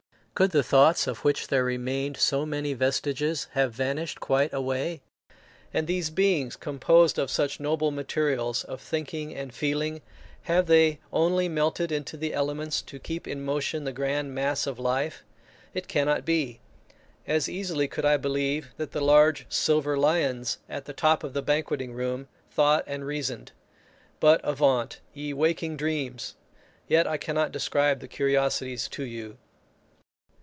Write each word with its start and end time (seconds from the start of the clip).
Could 0.33 0.51
the 0.51 0.63
thoughts, 0.63 1.05
of 1.05 1.19
which 1.23 1.49
there 1.49 1.63
remained 1.63 2.17
so 2.17 2.47
many 2.47 2.73
vestiges, 2.73 3.47
have 3.51 3.73
vanished 3.75 4.19
quite 4.21 4.51
away? 4.53 5.01
And 5.71 5.85
these 5.85 6.09
beings, 6.09 6.55
composed 6.55 7.19
of 7.19 7.29
such 7.29 7.59
noble 7.59 7.91
materials 7.91 8.63
of 8.63 8.81
thinking 8.81 9.35
and 9.35 9.53
feeling, 9.53 10.01
have 10.43 10.65
they 10.65 10.99
only 11.13 11.47
melted 11.47 11.91
into 11.91 12.17
the 12.17 12.33
elements 12.33 12.81
to 12.83 12.97
keep 12.97 13.27
in 13.27 13.43
motion 13.45 13.83
the 13.83 13.91
grand 13.91 14.33
mass 14.33 14.65
of 14.65 14.79
life? 14.79 15.23
It 15.75 15.87
cannot 15.89 16.25
be! 16.25 16.59
as 17.27 17.47
easily 17.47 17.87
could 17.87 18.05
I 18.05 18.17
believe 18.17 18.71
that 18.77 18.93
the 18.93 19.01
large 19.01 19.45
silver 19.47 19.95
lions 19.97 20.57
at 20.67 20.85
the 20.85 20.93
top 20.93 21.23
of 21.23 21.33
the 21.33 21.43
banqueting 21.43 21.93
room 21.93 22.27
thought 22.49 22.83
and 22.87 23.05
reasoned. 23.05 23.51
But 24.19 24.41
avaunt! 24.43 25.01
ye 25.13 25.33
waking 25.33 25.77
dreams! 25.77 26.35
yet 26.87 27.05
I 27.05 27.17
cannot 27.17 27.51
describe 27.51 27.99
the 27.99 28.07
curiosities 28.07 28.87
to 28.87 29.03
you. 29.03 29.37